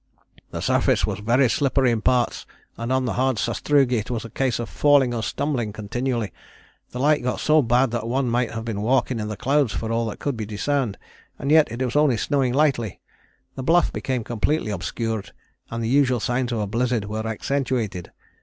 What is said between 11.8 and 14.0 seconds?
was only snowing slightly. The Bluff